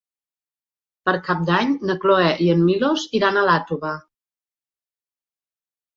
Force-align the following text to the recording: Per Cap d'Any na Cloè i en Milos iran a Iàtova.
Per 1.09 1.13
Cap 1.27 1.43
d'Any 1.49 1.75
na 1.89 1.97
Cloè 2.05 2.31
i 2.47 2.49
en 2.55 2.65
Milos 2.71 3.07
iran 3.21 3.37
a 3.43 3.47
Iàtova. 3.49 3.95